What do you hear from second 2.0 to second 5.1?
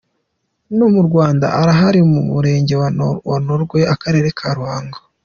mu murenge wa ntongwe akarere ka ruhango.